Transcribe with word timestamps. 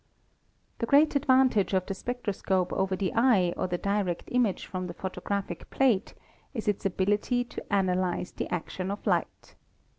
The 0.79 0.87
great 0.87 1.15
advantage 1.15 1.75
of 1.75 1.85
the 1.85 1.93
spectroscope 1.93 2.73
over 2.73 2.95
the 2.95 3.13
eye 3.13 3.53
or 3.55 3.67
the 3.67 3.77
direct 3.77 4.23
image 4.31 4.65
from 4.65 4.87
the 4.87 4.95
photographic 4.95 5.69
plate 5.69 6.15
is 6.55 6.67
its 6.67 6.87
ability 6.87 7.43
36 7.43 7.59
ASTRONOMY 7.59 7.67
to 7.69 7.73
analyze 7.75 8.31
the 8.31 8.51
action 8.51 8.89
of 8.89 9.05
light. 9.05 9.53